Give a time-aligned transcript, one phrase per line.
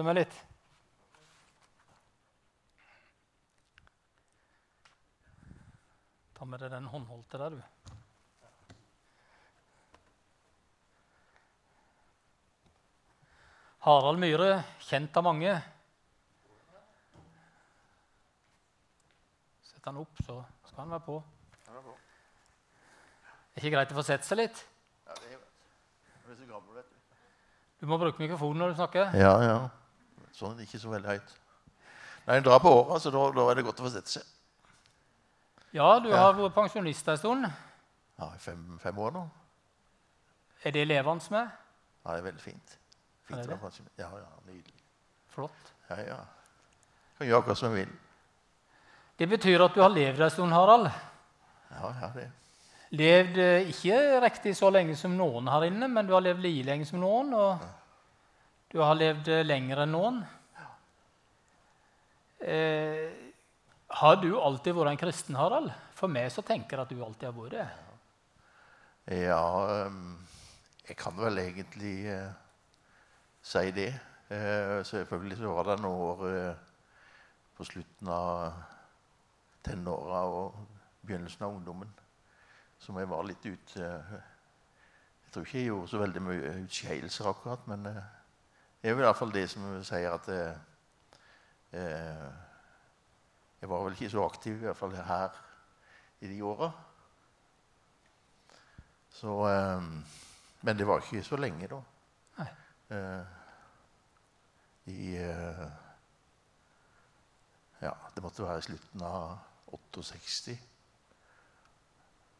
[0.00, 0.36] prate med litt.
[6.38, 7.60] Ta med deg den håndholdte der, du.
[13.84, 15.52] Harald Myhre, kjent av mange.
[19.64, 20.38] Sett han opp, så
[20.68, 21.18] skal han være på.
[23.50, 24.64] Det er ikke greit å få sett seg litt?
[25.08, 25.44] Ja, det er.
[27.80, 29.12] Du må bruke mikrofonen når du snakker.
[29.16, 29.60] Ja, ja.
[30.36, 31.34] Sånn er det ikke så veldig høyt.
[32.26, 34.28] Når en drar på åra, så da, da er det godt å få sette seg.
[35.74, 37.46] Ja, du har vært pensjonist en stund.
[38.20, 39.24] Ja, i fem, fem år nå.
[40.66, 41.56] Er det levende med?
[42.04, 42.76] Ja, det er veldig fint.
[43.28, 43.86] Fint Er det.
[43.98, 44.82] Ja, ja, nydelig.
[45.30, 45.72] Flott.
[45.90, 46.18] Ja, ja.
[47.18, 47.94] Kan gjøre akkurat som jeg vil.
[49.20, 50.90] Det betyr at du har levd en stund, Harald.
[51.70, 52.28] Ja, ja, det.
[52.96, 56.66] Levd eh, ikke riktig så lenge som noen her inne, men du har levd like
[56.66, 57.34] lenge som noen.
[57.36, 57.60] Og
[58.72, 60.20] du har levd eh, lenger enn noen.
[62.40, 63.08] Eh,
[64.00, 65.72] har du alltid vært en kristen, Harald?
[65.98, 67.68] For meg så tenker jeg at du alltid har vært det.
[69.26, 69.42] Ja,
[69.74, 70.14] ehm,
[70.86, 72.30] jeg kan vel egentlig eh,
[73.42, 73.90] si det.
[74.30, 76.60] Eh, selvfølgelig så var det noen år eh,
[77.58, 78.60] på slutten av
[79.66, 80.60] tenåra og
[81.02, 81.90] begynnelsen av ungdommen
[82.80, 87.66] som jeg var litt ute Jeg tror ikke jeg gjorde så veldig mye utskeielser akkurat,
[87.70, 88.19] men eh,
[88.82, 90.60] det er jo i hvert fall det som sier at eh,
[91.76, 92.30] eh,
[93.60, 95.36] Jeg var vel ikke så aktiv, i hvert fall her
[96.20, 96.70] i de åra.
[99.12, 99.84] Så eh,
[100.62, 101.82] Men det var ikke så lenge, da.
[102.38, 102.48] Nei.
[102.96, 103.22] Eh,
[104.96, 105.64] I eh,
[107.82, 109.38] Ja, det måtte være i slutten av
[109.76, 110.58] 68.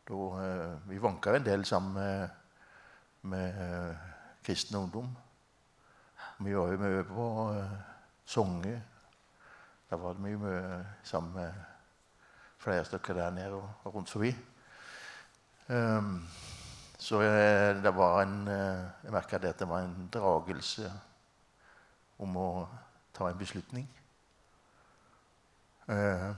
[0.08, 2.28] Da, eh, vi vanka en del sammen med,
[3.22, 3.98] med
[4.44, 5.16] kristen ungdom.
[6.40, 7.72] Vi var jo mye på eh,
[8.24, 8.78] Songe.
[9.90, 10.60] Da var det mye,
[11.04, 11.58] sammen med
[12.60, 14.30] flere stykker der nede og, rundt forbi.
[15.68, 16.22] Um,
[16.98, 20.88] så jeg, det var en eh, Jeg merka det at det var en dragelse
[22.24, 22.48] om å
[23.12, 23.84] ta en beslutning.
[25.90, 26.32] Uh,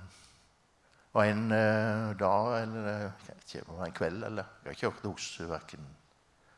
[1.13, 3.05] og en uh, dag eller
[3.37, 5.87] ikke, en kveld eller Jeg har ikke hørt hos verken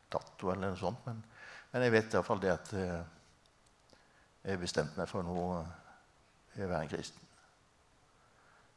[0.09, 1.21] dato eller noe sånt, men,
[1.73, 3.14] men jeg vet iallfall det at eh,
[4.45, 7.21] jeg bestemte meg for nå eh, å være en kristen.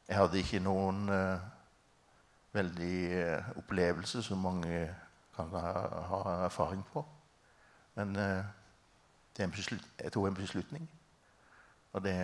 [0.07, 1.41] Jeg hadde ikke noen uh,
[2.55, 4.85] veldig uh, opplevelse som mange
[5.35, 5.73] kan ha,
[6.11, 7.03] ha erfaring på.
[7.99, 8.45] Men uh,
[9.37, 10.87] jeg tok en beslutning,
[11.93, 12.15] og det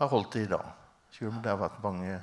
[0.00, 0.66] har holdt til i dag.
[1.10, 2.18] Selv om det har vært mange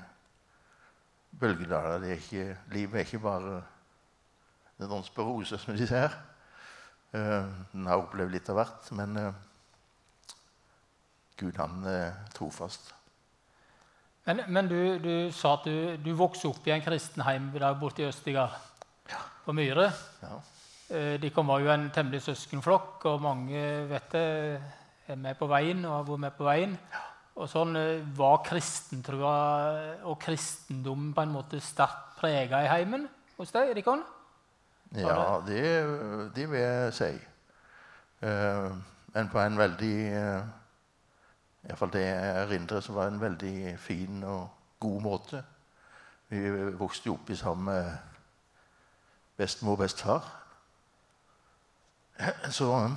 [1.40, 2.04] bølgedaler.
[2.04, 3.64] Er livet er ikke bare
[4.80, 6.14] en dans på roser, som de sier.
[7.18, 9.38] Uh, en har opplevd litt av hvert, men eh,
[11.40, 12.92] Gud han er trofast.
[14.28, 17.78] Men, men du, du sa at du, du vokste opp i en kristen heim der
[17.80, 18.54] borte i Østigard
[19.46, 19.88] på Myre.
[20.22, 20.40] Ja.
[20.92, 24.26] Eh, De var jo en temmelig søskenflokk, og mange vet det,
[25.08, 26.76] er med på veien og har vært med på veien.
[27.38, 29.38] Og sånn eh, Var kristentrua
[30.10, 33.08] og kristendommen på en måte sterkt prega i heimen
[33.38, 33.76] hos deg?
[33.78, 34.04] Rikon?
[34.96, 35.64] Ja, det,
[36.36, 37.12] det vil jeg si.
[38.22, 38.78] Uh,
[39.14, 40.48] men på en veldig uh,
[41.68, 44.48] Iallfall det jeg erindrer, så var det en veldig fin og
[44.80, 45.44] god måte.
[46.30, 47.92] Vi vokste jo opp i sammen med
[49.38, 50.34] bestemor og bestefar.
[52.50, 52.96] Så,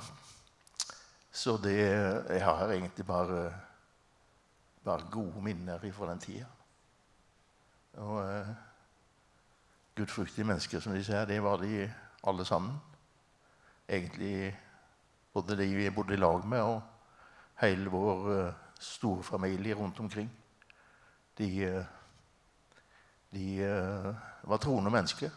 [1.31, 3.53] så det Jeg har egentlig bare,
[4.83, 6.45] bare gode minner fra den tida.
[7.93, 8.47] Og uh,
[9.95, 11.85] gudfryktige mennesker, som de sier, det var de
[12.23, 12.77] alle sammen.
[13.89, 14.59] Egentlig
[15.33, 16.81] både de vi bodde i lag med, og
[17.61, 20.31] hele vår uh, store familie rundt omkring.
[21.37, 21.85] De, uh,
[23.31, 24.15] de uh,
[24.49, 25.29] var troende mennesker.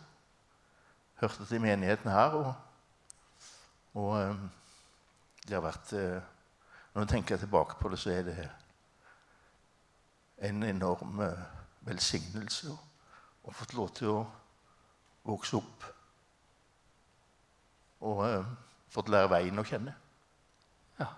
[1.15, 2.26] Hørte til menigheten her.
[2.34, 2.54] Og,
[3.94, 4.36] og
[5.48, 5.92] det har vært
[6.95, 8.50] Når jeg tenker tilbake på det, så er det
[10.39, 11.21] en enorm
[11.80, 12.71] velsignelse
[13.45, 14.27] å få lov til å
[15.24, 15.84] vokse opp
[18.04, 18.48] og uh,
[18.92, 19.94] fått lære veien å kjenne.
[21.00, 21.09] Ja.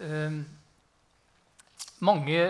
[0.00, 0.40] Um,
[2.04, 2.40] mange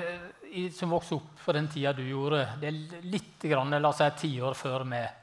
[0.49, 4.01] i, som vokste opp på den tida du gjorde, det er litt grann, la oss
[4.01, 5.21] si tiår før meg,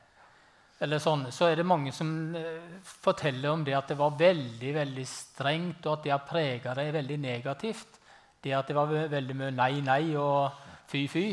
[0.81, 4.75] eller sånn, så er det mange som uh, forteller om det at det var veldig
[4.77, 7.97] veldig strengt, og at det har prega deg veldig negativt.
[8.41, 11.25] Det at det var veldig mye nei, nei og fy, fy.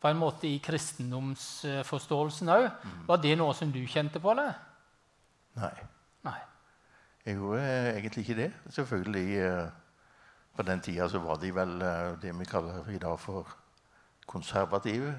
[0.00, 2.66] På en måte i kristendomsforståelsen òg.
[3.08, 4.32] Var det noe som du kjente på?
[4.32, 4.54] eller?
[5.60, 5.74] Nei.
[6.24, 6.38] Nei.
[7.26, 7.64] Jeg gjorde
[7.98, 8.52] egentlig ikke det.
[8.72, 9.66] Selvfølgelig eh,
[10.56, 13.48] På den tida så var de vel eh, det vi kaller i dag for
[14.26, 15.14] konservative.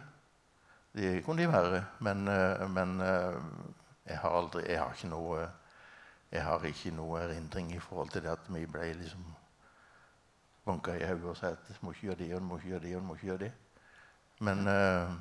[0.93, 1.83] Det kunne de være.
[1.99, 2.99] Men, eh, men
[4.05, 5.49] jeg har aldri Jeg har ikke noe
[6.31, 9.23] jeg har ikke noe erindring i forhold til det at vi ble liksom
[10.65, 12.69] banka i hodet og sa at du må ikke gjøre det, og du må ikke
[12.69, 13.51] gjøre det, og du må ikke gjøre det.
[14.41, 15.11] Men uh,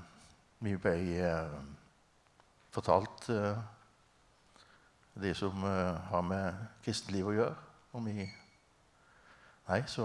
[0.64, 1.58] vi ble uh,
[2.72, 3.58] fortalt uh,
[5.20, 7.56] det som har med kristenliv å gjøre.
[7.93, 8.31] Og vi
[9.70, 10.02] Nei, så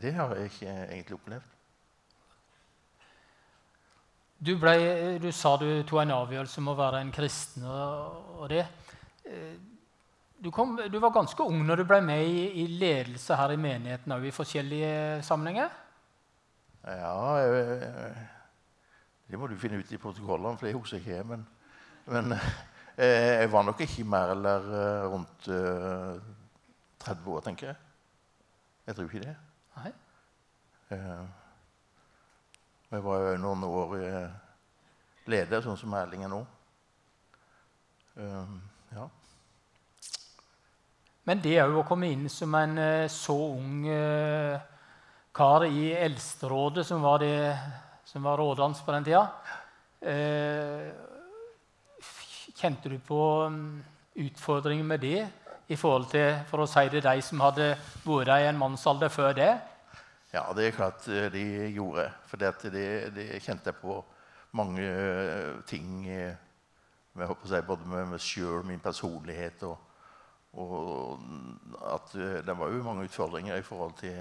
[0.00, 1.50] det har jeg ikke egentlig opplevd.
[4.40, 4.72] Du, ble,
[5.20, 7.66] du sa du tok en avgjørelse om å være en kristen.
[7.68, 8.64] og, og det.
[10.40, 13.60] Du, kom, du, var ganske ung når du ble med i, i ledelse her i
[13.60, 15.83] menigheten òg, i forskjellige sammenhenger?
[16.84, 18.14] Ja jeg,
[19.30, 21.24] Det må du finne ut i protokollene, for det husker jeg ikke.
[21.24, 21.46] Men,
[22.06, 27.76] men eh, jeg var nok ikke mer eller eh, rundt 30 eh, år, tenker jeg.
[28.86, 29.36] Jeg tror ikke det.
[29.76, 29.92] Nei.
[32.90, 33.96] Jeg var jo noen år
[35.26, 36.42] leder, sånn som Erling er nå.
[38.94, 39.08] Ja.
[41.24, 43.86] Men det å komme inn som en eh, så ung
[45.34, 47.58] uh, kar i Eldsterådet, som var, det,
[48.04, 49.28] som var rådende på den tida
[50.06, 50.92] uh,
[52.54, 53.82] Kjente du på um,
[54.14, 55.28] utfordringer med det
[55.68, 59.32] i forhold til for å si det, de som hadde vært i en mannsalder før
[59.34, 59.58] det?
[60.32, 62.10] Ja, det er klart de gjorde.
[62.26, 62.52] For det,
[63.14, 64.04] det, kjente jeg på
[64.52, 64.86] mange
[65.66, 69.76] ting med, si, både med meg sjøl, min personlighet og
[70.54, 71.18] og
[71.90, 74.20] at eh, det var jo mange utfordringer i forhold til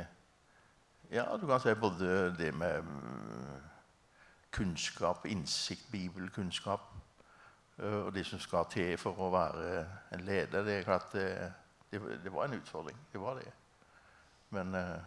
[1.14, 3.62] ja, du kan se både det med mm,
[4.52, 6.82] kunnskap, innsikt, bibelkunnskap
[7.80, 10.66] eh, og det som skal til for å være en leder.
[10.66, 11.28] Det er klart det,
[11.92, 12.98] det, det var en utfordring.
[13.12, 13.54] Det var det.
[14.50, 15.00] Men eh,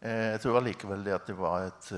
[0.00, 1.92] eh jeg tror allikevel det at det var et,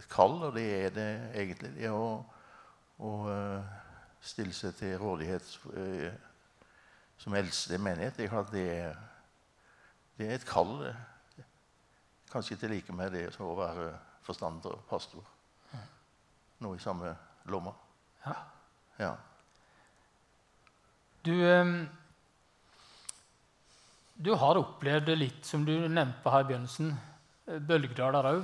[0.00, 1.74] et kall, og det er det egentlig.
[1.76, 2.24] det å,
[2.98, 3.12] å
[4.22, 6.12] stille seg til rådighet eh,
[7.18, 8.16] som eldste menighet.
[8.16, 8.66] Det er, det,
[10.18, 10.86] det er et kall.
[12.32, 13.90] Kanskje til like med det som å være
[14.24, 15.24] forstander og pastor.
[16.62, 17.10] Nå i samme
[17.50, 17.72] lomma.
[18.26, 18.36] Ja.
[19.02, 19.12] ja.
[21.26, 21.34] Du,
[24.14, 26.92] du har opplevd det litt, som du nevnte her i begynnelsen,
[27.48, 28.42] eh, bølgedaler òg.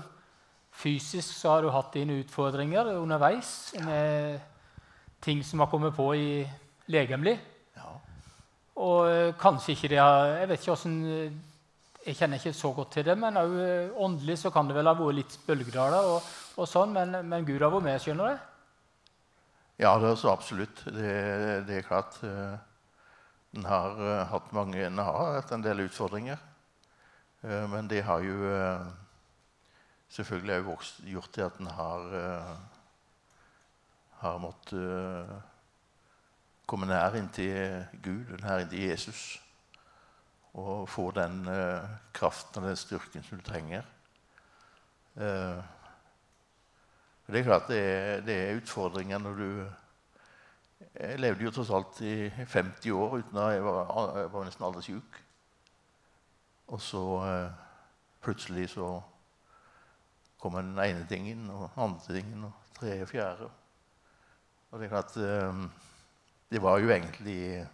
[0.78, 3.74] Fysisk så har du hatt dine utfordringer underveis.
[3.84, 4.40] med
[5.20, 6.46] ting som har kommet på i
[6.86, 7.38] legemlig.
[7.76, 7.94] Ja.
[8.76, 10.76] Og eh, kanskje ikke det har Jeg vet ikke
[11.12, 11.32] eh,
[12.08, 14.88] jeg kjenner ikke så godt til det, men òg eh, åndelig så kan det vel
[14.88, 18.46] ha vært litt bølgedaler, og, og sånn, men, men, Gud har vært med, skjønner du?
[19.84, 20.80] Ja, det er så absolutt.
[20.88, 21.12] Det,
[21.68, 26.40] det er klart Den har hatt mange Den har hatt en del utfordringer.
[27.46, 28.50] Men det har jo
[30.10, 32.10] selvfølgelig også gjort til at den har
[34.18, 35.30] har måttet
[36.68, 39.38] komme nær inntil Gud, nær inntil Jesus.
[40.54, 43.82] Og få den eh, kraften og den styrken som du trenger.
[45.16, 45.60] Eh,
[47.28, 49.66] det er klart det er, det er, utfordringer når du
[50.94, 54.64] Jeg levde jo tross alt i 50 år uten at jeg var, jeg var nesten
[54.64, 55.18] aldri syk.
[56.68, 57.02] Og så
[58.22, 59.00] plutselig så
[60.38, 63.48] kom den ene tingen og den andre tingen og tredje og fjerde.
[64.70, 65.70] Og det er klart um,
[66.50, 67.66] Det var jo egentlig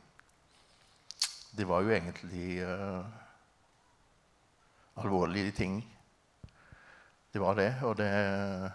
[1.57, 3.05] Det var jo egentlig uh,
[4.97, 5.77] alvorlige ting.
[7.33, 8.73] Det var det, og det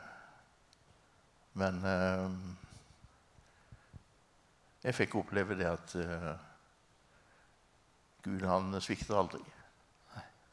[1.54, 2.32] Men uh,
[4.84, 6.32] jeg fikk oppleve det at uh,
[8.24, 9.44] Gud han svikter aldri.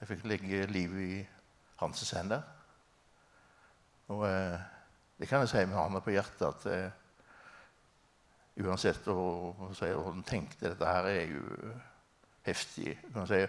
[0.01, 1.25] Jeg fikk legge livet i
[1.79, 2.43] hans hender.
[4.09, 4.27] Og
[5.19, 6.93] det kan jeg si med hånda på hjertet at
[8.57, 10.71] Uansett hva hvordan tenkte.
[10.71, 11.43] Dette her er jo
[12.47, 12.97] heftig.
[13.15, 13.43] kan si,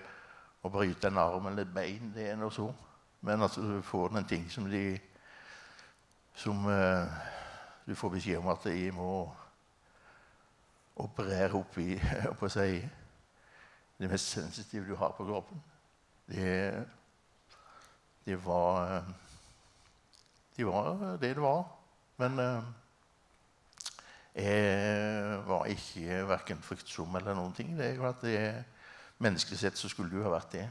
[0.66, 2.68] Å bryte en arm eller et bein, det er noe så.
[3.22, 5.00] Men at du får en ting som de
[6.38, 7.08] Som uh,
[7.88, 9.12] du får beskjed om at de må
[11.02, 11.96] operere opp i
[12.30, 12.82] å si,
[13.98, 15.62] det mest sensitive du har på kroppen.
[16.28, 16.86] Det,
[18.26, 19.02] det var
[20.58, 21.64] Det var det det var.
[22.18, 22.64] Men uh,
[24.38, 27.72] jeg var ikke verken fryktsom eller noen ting.
[27.78, 28.66] Det er klart det,
[29.24, 30.68] Menneskelig sett så skulle du ha vært det.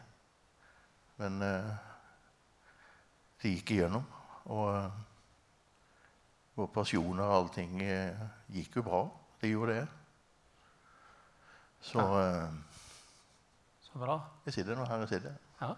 [1.19, 1.75] Men uh,
[3.43, 4.07] det gikk igjennom.
[4.55, 4.71] Og
[6.57, 9.03] og operasjoner og allting uh, gikk jo bra.
[9.43, 9.87] Det gjorde det.
[11.87, 12.55] Så eh,
[13.85, 14.17] Så bra.
[14.47, 15.37] jeg sitter nå her jeg sitter.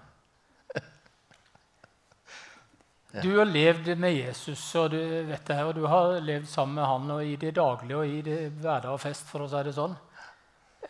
[3.09, 3.23] Ja.
[3.25, 6.85] Du har levd med Jesus, og du, vet det, og du har levd sammen med
[6.85, 9.73] han og i det daglige og i det hverdag og fest, for å si det
[9.73, 9.95] sånn.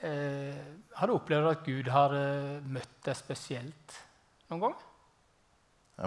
[0.02, 0.58] Eh,
[0.98, 3.98] har du opplevd at Gud har eh, møtt deg spesielt
[4.50, 4.78] noen gang?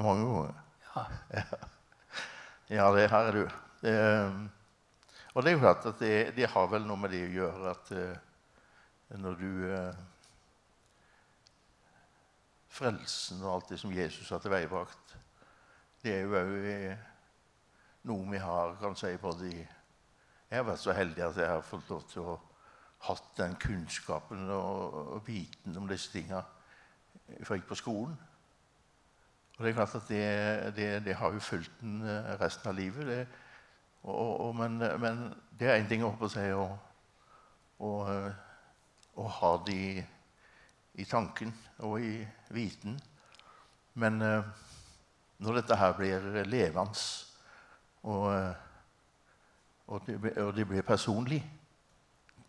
[0.03, 0.57] Mange ganger.
[0.89, 1.05] Ja.
[2.71, 3.41] Ja, det er du.
[3.81, 4.35] Det, eh,
[5.33, 7.73] og det er jo klart at det, det har vel noe med det å gjøre
[7.73, 9.49] at eh, når du
[12.71, 15.17] Frelsen og alt det som Jesus har tilveiebrakt,
[15.99, 16.53] det er jo òg
[18.07, 21.91] noe vi har kan si både Jeg har vært så heldig at jeg har fått
[21.91, 22.39] lov til å
[23.07, 26.41] hatt den kunnskapen og, og viten om disse tinga
[27.43, 28.17] fra jeg gikk på skolen.
[29.57, 32.75] Og det er klart at det, det, det har jo fulgt en eh, resten av
[32.75, 33.07] livet.
[33.07, 33.27] Det,
[34.03, 35.21] og, og, men, men,
[35.59, 36.65] det er én ting å, si, å,
[37.79, 37.91] å,
[39.13, 40.03] å, ha det i,
[40.97, 41.53] i, tanken
[41.85, 42.15] og i
[42.49, 42.97] viten.
[44.01, 44.49] Men uh,
[45.45, 47.05] når dette her blir levende,
[48.01, 48.27] og,
[49.85, 51.43] og, og det blir personlig,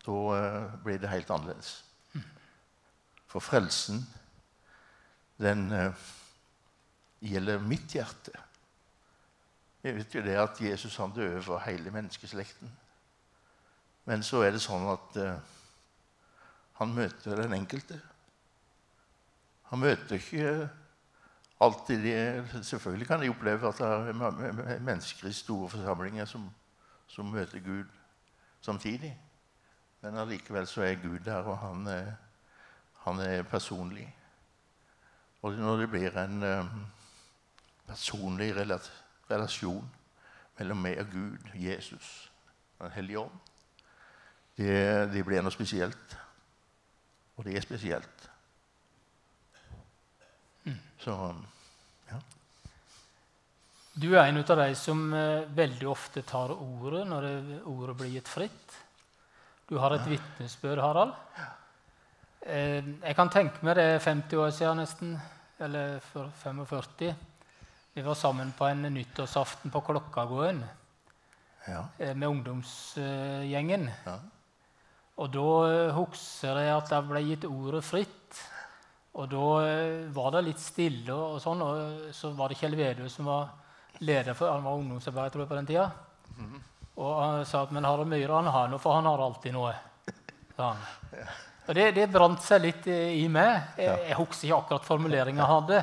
[0.07, 1.85] da uh, blir det helt annerledes.
[3.31, 4.03] For frelsen,
[5.41, 5.95] den uh,
[7.23, 8.35] gjelder mitt hjerte.
[9.83, 12.71] Jeg vet jo det at Jesus han døde for hele menneskeslekten.
[14.05, 15.59] Men så er det sånn at uh,
[16.83, 17.99] han møter den enkelte.
[19.71, 20.69] Han møter ikke
[21.63, 26.49] alltid de, Selvfølgelig kan de oppleve at det er mennesker i store forsamlinger som,
[27.07, 27.89] som møter Gud
[28.61, 29.15] samtidig.
[30.03, 31.87] Men allikevel så er Gud der, og han
[33.03, 34.07] han er personlig.
[35.43, 36.83] Og når det blir en um,
[37.87, 39.89] personlig relasjon
[40.59, 42.31] mellom meg og Gud, Jesus,
[42.79, 43.41] og Den hellige ånd.
[44.57, 44.75] Det,
[45.13, 46.17] det blir noe spesielt.
[47.37, 48.29] Og det er spesielt.
[51.03, 51.15] Så
[52.07, 52.19] ja.
[53.99, 57.27] Du er en av de som uh, veldig ofte tar ordet når
[57.67, 58.79] ordet blir gitt fritt.
[59.73, 61.13] Du har et vitnesbyrd, Harald.
[62.45, 65.13] Uh, jeg kan tenke meg det er 50 år siden nesten,
[65.65, 65.95] eller
[66.43, 67.15] 45.
[67.95, 70.61] Vi var sammen på en nyttårsaften på Klokkagården
[71.71, 71.87] ja.
[71.97, 73.89] Eh, med ungdomsgjengen.
[74.05, 74.17] Ja.
[75.17, 78.43] Og da eh, husker jeg at det ble gitt ordet fritt.
[79.17, 83.09] Og da eh, var det litt stille, og, sånn, og så var det Kjell Vedø
[83.09, 83.57] som var
[84.05, 85.89] leder for han var ungdomsarbeider på den tida.
[86.37, 86.61] Mm -hmm.
[87.01, 89.73] Og han sa at men Harald Myhre han har noe, for han har alltid noe.
[90.59, 90.75] Ja.
[91.67, 93.75] Og det, det brant seg litt i meg.
[93.81, 95.83] Jeg, jeg husker ikke akkurat formuleringa jeg hadde.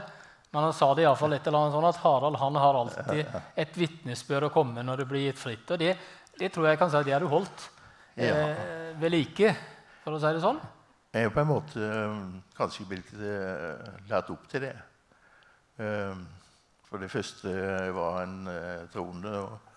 [0.52, 3.76] Men han sa det iallfall et eller annet sånn at Harald han har alltid et
[3.78, 5.66] vitnesbyrd å komme når det blir gitt fritt.
[5.76, 5.94] Og det,
[6.40, 7.66] det tror jeg kan si at det har du holdt
[8.18, 8.34] ja.
[8.34, 9.54] eh, ved like,
[10.04, 10.62] for å si det sånn.
[11.14, 12.18] Jeg har på en måte eh,
[12.58, 13.78] kanskje blitt uh,
[14.10, 14.74] lært opp til det.
[15.80, 16.18] Uh,
[16.90, 17.54] for det første
[17.94, 19.69] var en uh, troende og,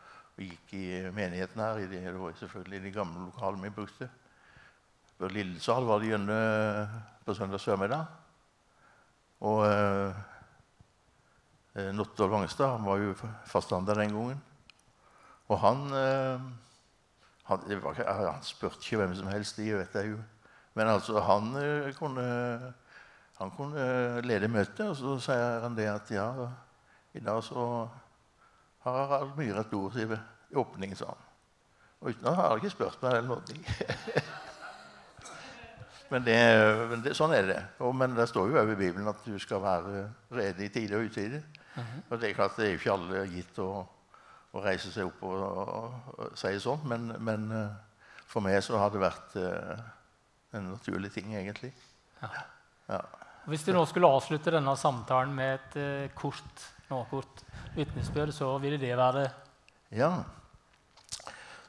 [0.42, 1.80] og, gikk i menigheten her.
[1.82, 4.11] I det, det var selvfølgelig i de gamle lokalene vi brukte.
[5.18, 6.42] På Lillesal var det gjerne
[7.25, 8.04] på søndag formiddag.
[9.42, 9.64] Og
[11.72, 13.14] Eh, Nottolv Vangstad han var jo
[13.49, 14.40] fastlander den gangen.
[15.49, 16.42] Og han, eh,
[17.49, 20.18] han, var, han spurte ikke hvem som helst, det vet jeg jo.
[20.76, 22.26] Men altså, han eh, kunne,
[23.38, 26.28] han kunne lede møtet, og så sier han det at ja,
[27.16, 27.64] i dag så
[28.84, 30.06] har Harald Myhre et ord i
[30.58, 31.28] åpningen, sa han.
[32.02, 34.22] Og uten at han har ikke spurt meg eller noe.
[36.12, 36.38] Men, det,
[36.90, 37.60] men det, sånn er det.
[37.80, 40.02] Og, men det står jo òg i Bibelen at du skal være
[40.34, 41.40] rede i tide og utide.
[41.74, 42.02] -hmm.
[42.10, 43.70] Og Det er klart det er jo ikke alle gitt å,
[44.52, 47.72] å reise seg opp og, og, og si sånn, men, men uh,
[48.28, 49.80] for meg så har det vært uh,
[50.56, 51.72] en naturlig ting, egentlig.
[52.20, 52.30] Ja.
[52.90, 53.00] Ja.
[53.48, 57.42] Hvis du nå skulle avslutte denne samtalen med et uh, kort, nå, kort
[57.75, 59.26] vitnesbyrd, så ville det være
[59.92, 60.12] Ja.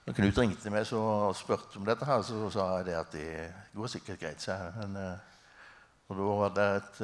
[0.03, 3.27] Når Knut ringte meg og spurte om dette, her, så sa jeg det at det
[3.75, 4.41] går sikkert greit.
[4.41, 4.97] Så Men,
[6.09, 7.03] og da var det et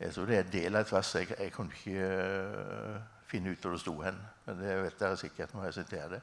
[0.00, 1.14] jeg tror det er en del av et vers.
[1.14, 2.96] Jeg, jeg kunne ikke uh,
[3.30, 4.18] finne ut hvor det sto hen.
[4.44, 6.22] Men det vet dere sikkert når jeg siterer det.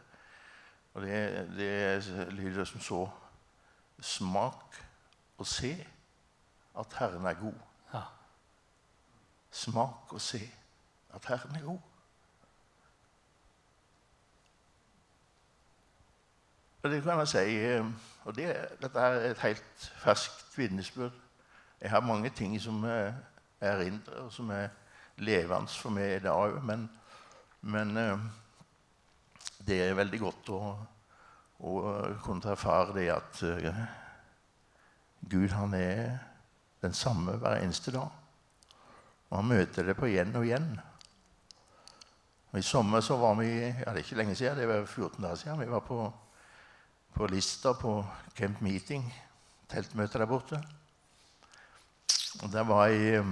[0.94, 1.22] Og det,
[1.58, 3.04] det lyder som så
[4.04, 4.78] Smak
[5.38, 5.72] og se
[6.80, 7.60] at Herren er god.
[9.54, 10.42] Smak og se
[11.14, 11.80] at Herren er god.
[16.84, 17.86] Og det kan jeg si, eh,
[18.26, 18.48] og det,
[18.82, 21.12] Dette er et helt ferskt vitnesbyrd.
[21.82, 23.14] Jeg har mange ting som jeg
[23.62, 24.68] erindrer, og som er
[25.18, 26.58] levende for meg i dag òg.
[26.66, 26.90] Men,
[27.62, 28.26] men eh,
[29.68, 30.60] det er veldig godt å,
[31.60, 31.76] å
[32.26, 33.86] kunne erfare det at eh,
[35.30, 36.18] Gud han er
[36.82, 38.23] den samme hver eneste dag.
[39.34, 40.68] Og han møter det på igjen og igjen.
[42.52, 45.24] Og I sommer så var vi ja, det er ikke lenge siden, det var 14
[45.24, 45.98] dager siden, vi var på,
[47.16, 47.96] på Lista på
[48.38, 49.08] Camp Meeting,
[49.74, 50.62] teltmøte der borte.
[52.44, 53.24] Og Der var ei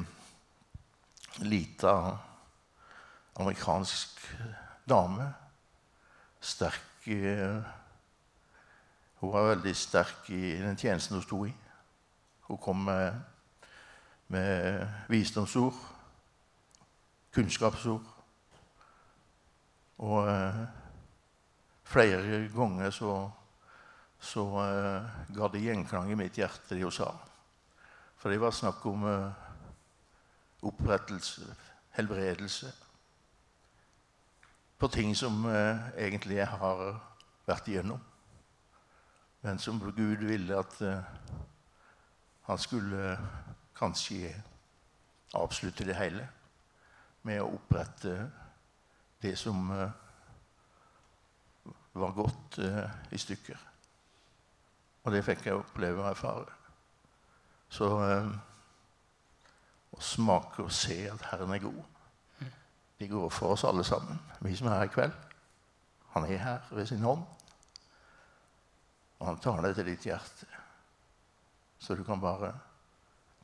[1.46, 2.18] lita
[3.36, 4.26] amerikansk
[4.90, 5.34] dame.
[6.42, 7.06] Sterk
[9.22, 11.54] Hun var veldig sterk i den tjenesten hun sto i.
[12.42, 13.22] Hun kom med,
[14.32, 15.76] med visdomsord,
[17.34, 18.08] kunnskapsord.
[20.02, 20.62] Og eh,
[21.84, 23.16] flere ganger så,
[24.20, 27.12] så eh, ga det gjenklang i mitt hjerte, det hun sa.
[28.18, 29.48] For det var snakk om eh,
[30.62, 31.56] opprettelse,
[31.98, 32.72] helbredelse.
[34.78, 36.80] På ting som uh, egentlig jeg har
[37.46, 38.00] vært igjennom.
[39.42, 41.04] Men som Gud ville at uh,
[42.48, 43.18] han skulle
[43.82, 44.30] kanskje
[45.38, 46.28] avslutte det hele
[47.26, 48.16] med å opprette
[49.22, 49.68] det som
[51.94, 53.68] var gått i stykker.
[55.02, 56.58] Og det fikk jeg oppleve og erfare.
[57.72, 58.32] Så eh,
[59.92, 61.84] å smake og se at Herren er god,
[63.02, 64.20] det går for oss alle sammen.
[64.46, 65.14] Vi som er her i kveld.
[66.14, 67.24] Han er her ved sin hånd.
[69.18, 70.46] Og han tar det til ditt hjerte.
[71.82, 72.52] Så du kan bare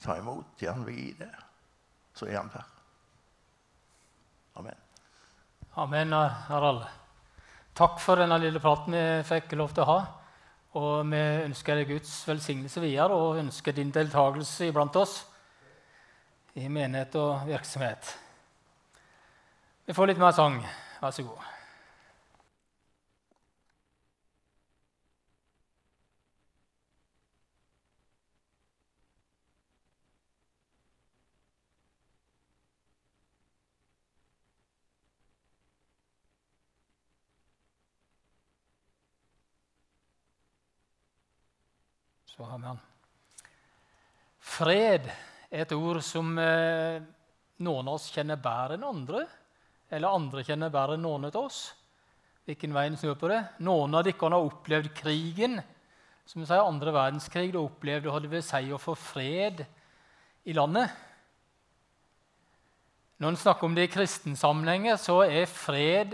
[0.03, 1.43] ta imot det han vil gi deg.
[2.17, 2.65] Så er han der.
[4.57, 4.77] Amen.
[5.77, 6.13] Amen,
[6.47, 6.85] Harald.
[7.77, 9.97] Takk for denne lille praten vi fikk lov til å ha.
[10.77, 15.19] Og vi ønsker deg Guds velsignelse videre og ønsker din deltakelse iblant oss
[16.57, 18.09] i menighet og virksomhet.
[19.85, 20.57] Vi får litt mer sang.
[21.01, 21.56] Vær så god.
[42.61, 42.79] Vi han.
[44.47, 47.01] Fred er et ord som eh,
[47.63, 49.25] noen av oss kjenner bedre enn andre.
[49.91, 51.61] Eller andre kjenner bedre enn noen av oss.
[52.47, 53.41] Hvilken vei en snur på det.
[53.63, 55.59] Noen av dere har opplevd krigen.
[56.27, 57.51] Som sier andre verdenskrig.
[57.53, 59.65] Du opplevde hva det vil si å få fred
[60.47, 60.91] i landet.
[63.17, 66.13] Når en snakker om det i kristensammenhenger, så er fred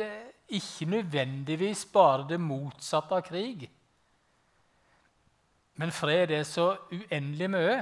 [0.54, 3.66] ikke nødvendigvis bare det motsatte av krig.
[5.80, 7.78] Men fred er så uendelig mye.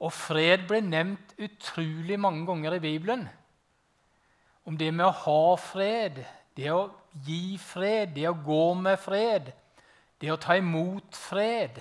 [0.00, 3.26] Og fred blir nevnt utrolig mange ganger i Bibelen.
[4.64, 6.22] Om det med å ha fred,
[6.56, 6.88] det å
[7.26, 9.52] gi fred, det å gå med fred,
[10.20, 11.80] det å ta imot fred.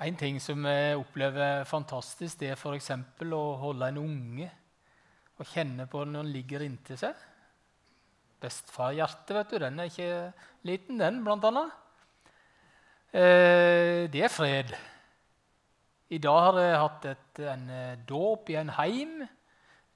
[0.00, 2.92] En ting som jeg opplever fantastisk, det er f.eks.
[3.36, 4.48] å holde en unge
[5.40, 7.16] og kjenne på når den ligger inntil seg.
[8.40, 10.32] Bestefar-hjertet, vet du, den er ikke
[10.66, 11.74] liten, den, blant annet.
[13.12, 14.72] Eh, det er fred.
[16.10, 19.20] I dag har jeg hatt et, en eh, dåp i en heim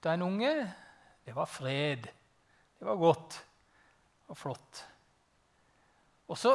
[0.02, 0.52] til en unge.
[1.24, 2.07] Det var fred.
[2.78, 3.38] Det var godt
[4.28, 4.85] og flott.
[6.28, 6.54] Og så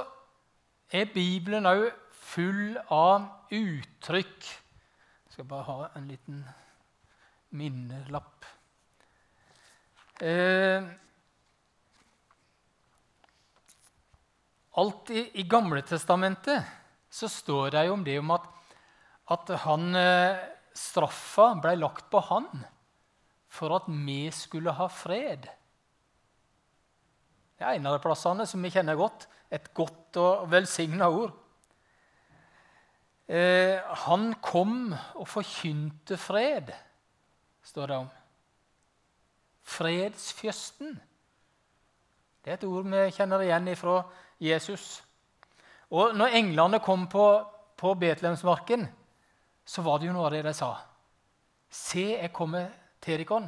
[0.91, 4.47] er Bibelen òg full av uttrykk.
[4.47, 6.41] Jeg skal bare ha en liten
[7.55, 8.45] minnelapp.
[10.19, 10.83] Eh,
[14.79, 16.63] Alt i, i Gamle testamentet
[17.09, 18.45] så står det jo om det om at,
[19.33, 20.41] at han, eh,
[20.77, 22.47] straffa ble lagt på han
[23.49, 25.47] for at vi skulle ha fred.
[27.57, 29.25] Det er en av de plassene som vi kjenner godt.
[29.51, 31.33] Et godt og velsigna ord.
[33.29, 36.71] Eh, han kom og forkynte fred,
[37.65, 38.07] står det om.
[39.69, 40.95] Fredsfjøsten.
[42.39, 43.99] Det er et ord vi kjenner igjen fra
[44.39, 45.01] Jesus.
[45.89, 47.25] Og når englene kom på,
[47.77, 48.87] på Betlehemsmarken,
[49.65, 50.73] så var det jo noe av det de sa.
[51.69, 52.71] Se, jeg kommer
[53.01, 53.41] til dere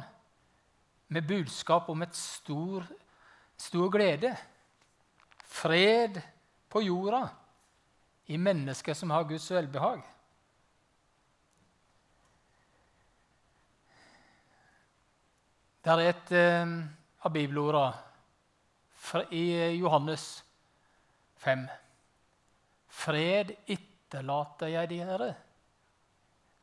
[1.12, 2.86] med budskap om et stor,
[3.58, 4.32] stor glede.
[5.52, 6.20] Fred
[6.72, 7.26] på jorda
[8.32, 10.00] i mennesker som har Guds velbehag.
[15.82, 16.72] Det er et eh,
[17.26, 20.44] av bibelordene i Johannes
[21.42, 21.64] 5.
[22.92, 25.32] Fred etterlater jeg dere.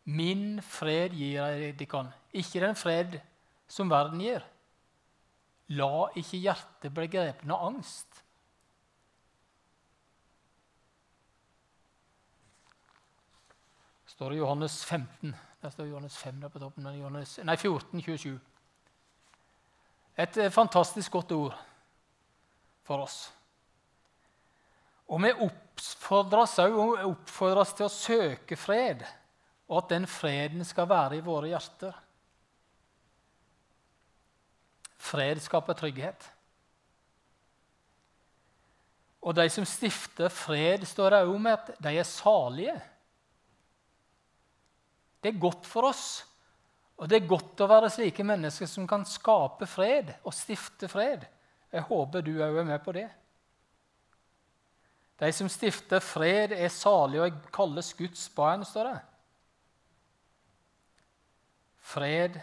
[0.09, 2.07] Min fred gir jeg dere.
[2.33, 3.19] Ikke den fred
[3.69, 4.45] som verden gir.
[5.77, 8.23] La ikke hjertet bli grepet av angst.
[14.19, 15.35] står det Johannes 15.
[15.61, 16.83] Der står Johannes 5 der på toppen.
[16.83, 18.39] Men Johannes, nei, 14, 27.
[20.19, 21.55] Et eh, fantastisk godt ord
[22.83, 23.33] for oss.
[25.09, 29.01] Og vi oppfordres oppfordres til å søke fred,
[29.69, 31.95] og at den freden skal være i våre hjerter.
[34.99, 36.27] Fred skaper trygghet.
[39.19, 42.75] Og de som stifter fred, står det òg med at de er salige.
[45.19, 46.05] Det er godt for oss,
[46.99, 51.25] og det er godt å være slike mennesker som kan skape fred og stifte fred.
[51.71, 53.07] Jeg håper du òg er med på det.
[55.19, 58.99] De som stifter fred, er salige og kalles Guds barn, står det.
[61.89, 62.39] Fred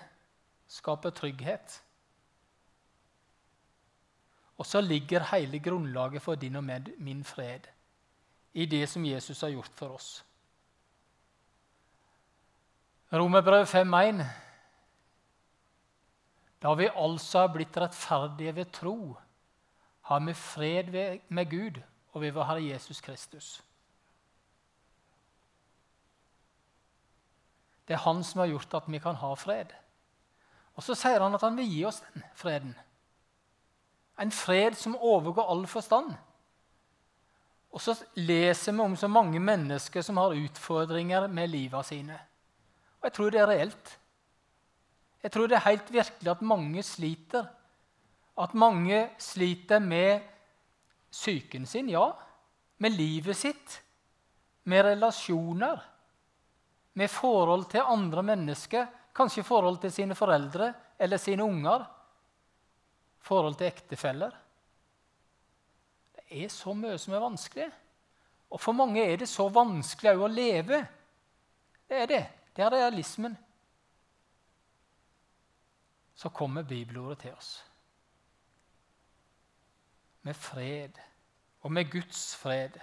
[0.69, 1.83] skaper trygghet.
[4.59, 6.65] Og så ligger hele grunnlaget for din og
[6.99, 7.69] min fred
[8.57, 10.25] i det som Jesus har gjort for oss.
[13.13, 14.25] Romerbrev 5,1.
[16.63, 19.17] Da vi altså har blitt rettferdige ved tro,
[20.01, 21.83] har vi fred med Gud
[22.17, 23.49] og ved vår Herre Jesus Kristus.
[27.87, 29.75] Det er Han som har gjort at vi kan ha fred.
[30.77, 32.73] Og så sier han at han vil gi oss den freden.
[34.21, 36.15] En fred som overgår all forstand.
[37.77, 42.17] Og så leser vi om så mange mennesker som har utfordringer med livet sine.
[43.01, 43.93] Og jeg tror det er reelt.
[45.23, 47.45] Jeg tror det er helt virkelig at mange sliter.
[48.41, 50.21] At mange sliter med
[51.17, 52.07] psyken sin, ja.
[52.77, 53.83] Med livet sitt.
[54.63, 55.83] Med relasjoner.
[56.93, 58.87] Med forhold til andre mennesker.
[59.17, 61.87] Kanskje forhold til sine foreldre eller sine unger
[63.27, 64.35] forhold til ektefeller.
[66.17, 67.67] Det er så mye som er vanskelig.
[68.51, 70.83] Og for mange er det så vanskelig å leve.
[71.89, 72.25] Det er det.
[72.55, 73.35] Det er realismen.
[76.17, 77.51] Så kommer bibelordet til oss.
[80.27, 80.99] Med fred,
[81.63, 82.81] og med Guds fred.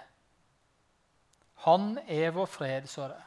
[1.66, 3.20] Han er vår fred, så det.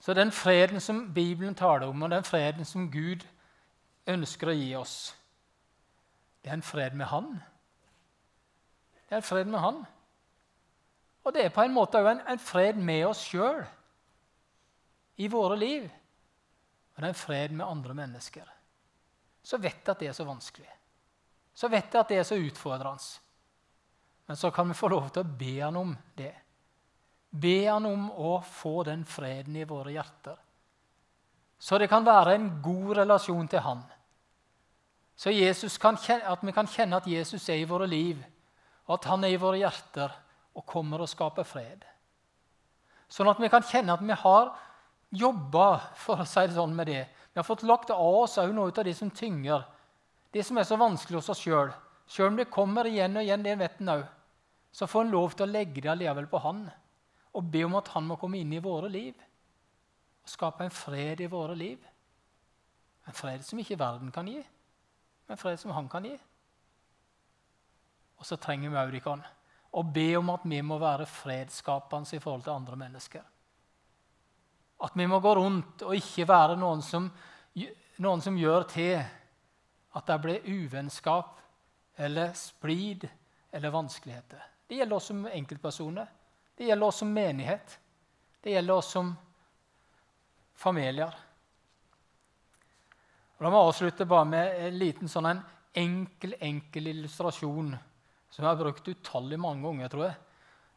[0.00, 3.26] Så den freden som Bibelen taler om, og den freden som Gud
[4.06, 4.96] ønsker å gi oss,
[6.44, 7.30] det er en fred med Han.
[9.08, 9.80] Det er en fred med Han.
[11.26, 13.64] Og det er på en måte òg en, en, fred med oss sjøl
[15.18, 15.88] i våre liv.
[16.94, 18.46] Og det er en fred med andre mennesker.
[19.42, 20.70] Så vet jeg at det er så vanskelig.
[21.56, 23.22] Så vet jeg at det er så utfordrende.
[24.26, 26.34] Men så kan vi få lov til å be han om det.
[27.30, 30.36] Be han om å få den freden i våre hjerter.
[31.58, 33.82] Så det kan være en god relasjon til han.
[35.16, 38.20] Så kjenne, at vi kan kjenne at Jesus er i våre liv,
[38.86, 40.12] og at han er i våre hjerter
[40.56, 41.86] og kommer og skaper fred.
[43.08, 44.52] Sånn at vi kan kjenne at vi har
[45.16, 47.06] jobba for å si det sånn med det.
[47.32, 49.64] Vi har fått lagt av oss noe av det som tynger,
[50.36, 51.72] det som er så vanskelig hos oss sjøl.
[52.06, 54.02] Sjøl om det kommer igjen og igjen, det vet en òg,
[54.76, 56.66] så får en lov til å legge det allikevel på Han
[57.36, 61.22] og be om at Han må komme inn i våre liv og skape en fred
[61.24, 61.80] i våre liv.
[63.06, 64.42] En fred som ikke verden kan gi
[65.26, 66.16] men fred som han kan gi.
[68.16, 69.24] Og så trenger vi Audikon
[69.76, 73.24] å be om at vi må være fredsskapende i forhold til andre mennesker.
[74.86, 77.08] At vi må gå rundt og ikke være noen som,
[78.00, 79.00] noen som gjør til
[79.96, 81.38] at det blir uvennskap
[81.96, 83.08] eller splid
[83.50, 84.42] eller vanskeligheter.
[84.66, 86.06] Det gjelder oss som enkeltpersoner,
[86.56, 87.78] det gjelder oss som menighet,
[88.42, 89.14] det gjelder oss som
[90.56, 91.16] familier.
[93.36, 95.42] Og La meg avslutte bare med en liten sånn en
[95.76, 97.74] enkel enkel illustrasjon
[98.32, 99.88] som jeg har brukt utallig mange ganger.
[99.88, 100.16] tror Jeg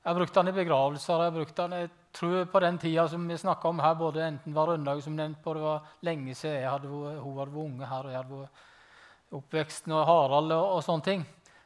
[0.03, 1.23] Jeg har brukt den i begravelser.
[1.23, 4.53] jeg brukt den, jeg tror På den tida som vi snakka om her, både enten
[4.53, 7.85] var Rønnaug som nevnt på, det var lenge siden jeg hadde, hun hadde vært unge
[7.85, 8.49] her, og jeg hadde vært
[9.35, 11.25] oppveksten og Harald og, og, sånne ting.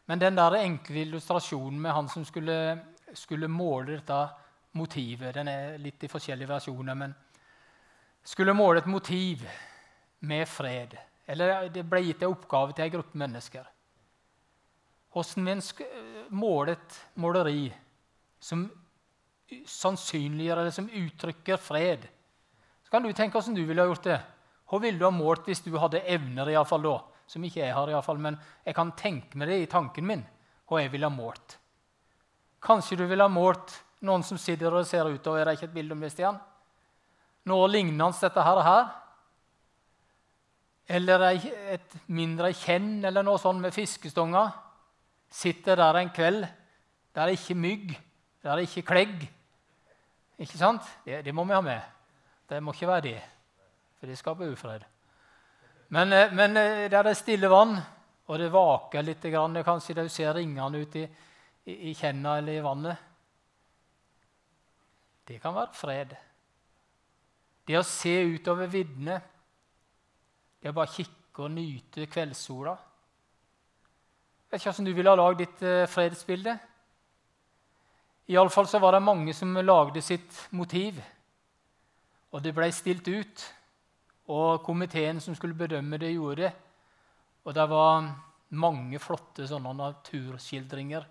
[0.10, 2.58] Men den der enkle illustrasjonen med han som skulle,
[3.16, 4.18] skulle måle dette
[4.74, 7.14] motivet Den er litt i forskjellige versjoner, men
[8.26, 9.44] skulle måle et motiv
[10.26, 10.96] med fred.
[11.28, 13.68] Eller det ble gitt en oppgave til en gruppe mennesker.
[15.14, 15.88] Hvordan vi
[16.34, 17.68] måle et måleri
[18.42, 18.66] som
[19.70, 22.08] sannsynliggjør eller som uttrykker fred.
[22.84, 24.20] Så kan du tenke hvordan du ville ha gjort det.
[24.70, 26.96] Hva ville du ha målt hvis du hadde evner, i alle fall da?
[27.28, 30.26] Som ikke jeg har, i fall, men jeg kan tenke meg det i tanken min.
[30.68, 31.58] og jeg ville ha målt.
[32.64, 35.42] Kanskje du ville ha målt noen som sitter og ser utover.
[35.42, 36.40] Er det ikke et bilde om det, Stian?
[37.46, 38.86] Noe lignende dette her, her
[40.88, 44.52] eller et mindre kjenn eller noe sånt med fiskestonger.
[45.32, 46.46] Sitter der en kveld.
[47.14, 47.94] Der er ikke mygg,
[48.44, 49.28] der er ikke klegg.
[50.42, 50.86] Ikke sant?
[51.06, 51.82] Det, det må vi ha med.
[52.50, 53.20] Det må ikke være det,
[54.00, 54.84] for det skaper ufred.
[55.90, 57.78] Men, eh, men der der er stille vann,
[58.28, 59.22] og det vaker litt,
[59.66, 61.10] kanskje du ser ringene ute i,
[61.66, 62.98] i, i kjenna eller i vannet
[65.28, 66.16] Det kan være fred.
[67.68, 69.22] Det å se utover viddene,
[70.62, 72.78] det å bare kikke og nyte kveldssola
[74.54, 76.52] Vet ikke hvordan du ville ha lagd ditt eh, fredsbilde.
[78.30, 81.00] Iallfall var det mange som lagde sitt motiv.
[82.30, 83.46] Og det ble stilt ut.
[84.32, 86.54] Og komiteen som skulle bedømme det, gjorde det.
[87.44, 88.06] Og det var
[88.56, 91.08] mange flotte sånne naturskildringer.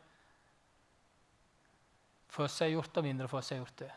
[2.33, 3.91] Forseggjort og mindre forseggjorte.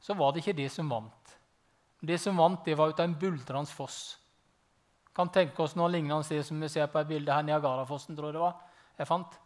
[0.00, 1.36] Så var det ikke det som vant.
[2.00, 4.18] Det som vant, det var ut av en buldrende foss.
[5.16, 8.30] Kan tenke oss noe lignende det som vi ser på et bilde her Niagarafossen, tror
[8.30, 8.60] jeg det var.
[8.98, 9.38] jeg fant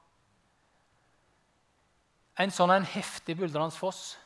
[2.43, 4.17] en sånn en heftig buldrende foss.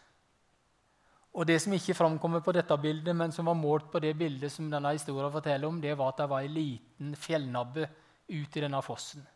[1.35, 4.53] Og Det som ikke framkommer på dette bildet, men som var målt på det bildet
[4.53, 7.89] som denne historien forteller om, det var at det var en liten fjellnabbe
[8.29, 9.27] ut i denne fossen.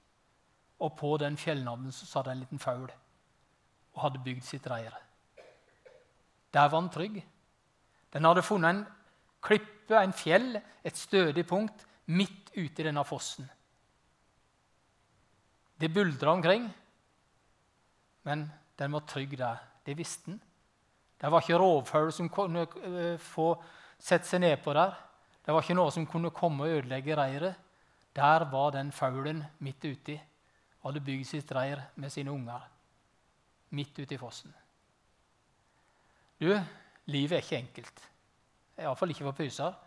[0.81, 2.91] Og på den fjellnabben så satt en liten fugl
[3.93, 4.95] og hadde bygd sitt reir.
[6.53, 7.23] Der var den trygg.
[8.13, 8.87] Den hadde funnet en
[9.43, 13.49] klippe, en fjell, et stødig punkt, midt ute i denne fossen.
[15.81, 16.69] Det buldra omkring,
[18.25, 19.57] men den var trygg der.
[19.87, 20.41] Det visste den.
[21.23, 23.53] Det var ikke rovfugl som kunne eh, få
[24.03, 24.97] sette seg nedpå der.
[25.47, 27.55] Det var ikke noe som kunne komme og ødelegge reiret.
[28.13, 30.19] Der var den faulen midt uti
[30.83, 32.67] hadde bygd sitt reir med sine unger.
[33.71, 34.51] Midt ute i fossen.
[36.43, 36.51] Du,
[37.07, 38.05] livet er ikke enkelt.
[38.83, 39.79] Iallfall ikke for pyser.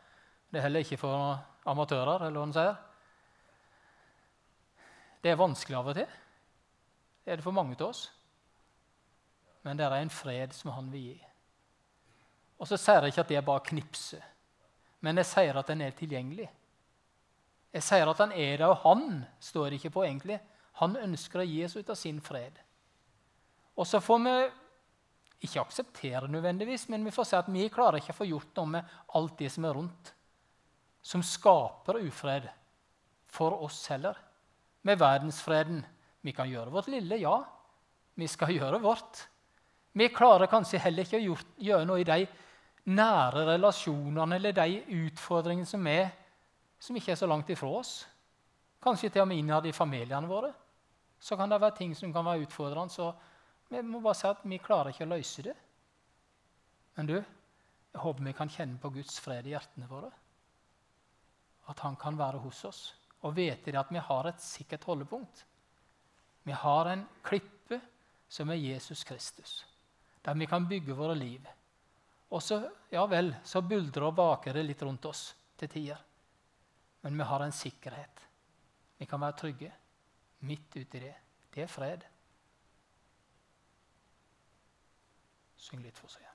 [0.47, 1.35] Det er heller ikke for
[1.67, 2.29] amatører.
[2.29, 2.75] eller hva man sier.
[5.19, 6.19] Det er vanskelig av og til.
[7.25, 8.07] Det er det for mange av oss
[9.65, 11.17] men det er en fred som han vil gi.
[12.61, 14.19] Og så sier jeg ikke at det er bare knipse,
[15.03, 16.47] men jeg sier at den er tilgjengelig.
[17.75, 20.37] Jeg sier at han er der, og han står ikke på egentlig.
[20.79, 22.55] Han ønsker å gi oss ut av sin fred.
[23.75, 24.35] Og så får vi
[25.45, 28.71] ikke akseptere nødvendigvis, men vi får se at vi klarer ikke å få gjort noe
[28.77, 30.13] med alt det som er rundt,
[31.05, 32.47] som skaper ufred
[33.35, 34.15] for oss heller.
[34.87, 35.83] Med verdensfreden.
[36.25, 37.35] Vi kan gjøre vårt lille, ja.
[38.15, 39.25] Vi skal gjøre vårt.
[39.97, 42.25] Vi klarer kanskje heller ikke å gjøre noe i de
[42.91, 46.09] nære relasjonene eller de utfordringene som er,
[46.83, 47.93] som ikke er så langt ifra oss.
[48.83, 50.49] Kanskje til og med innad i familiene våre.
[51.15, 52.91] Så kan det være ting som kan være utfordrende.
[52.91, 53.07] Så
[53.71, 55.53] vi må bare si at vi klarer ikke å løse det.
[56.97, 60.09] Men du, jeg håper vi kan kjenne på Guds fred i hjertene våre.
[61.71, 62.81] At Han kan være hos oss.
[63.23, 65.45] Og vite at vi har et sikkert holdepunkt.
[66.43, 67.79] Vi har en klippe
[68.27, 69.63] som er Jesus Kristus
[70.25, 71.45] der vi kan bygge våre liv.
[72.33, 72.57] Og så
[72.91, 76.01] ja vel, så buldrer og baker det litt rundt oss til tider.
[77.05, 78.23] Men vi har en sikkerhet.
[78.97, 79.71] Vi kan være trygge
[80.49, 81.15] midt uti det.
[81.53, 82.05] Det er fred.
[85.57, 86.34] Syng litt for seg.